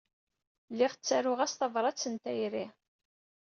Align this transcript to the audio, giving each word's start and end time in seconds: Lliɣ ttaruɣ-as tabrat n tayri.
Lliɣ 0.71 0.93
ttaruɣ-as 0.93 1.53
tabrat 1.55 2.07
n 2.13 2.15
tayri. 2.23 2.65